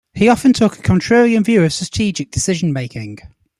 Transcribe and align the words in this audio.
He 0.15 0.27
often 0.29 0.51
took 0.51 0.79
a 0.79 0.81
contrarian 0.81 1.43
view 1.45 1.61
of 1.61 1.71
strategic 1.71 2.31
decision 2.31 2.73
making. 2.73 3.19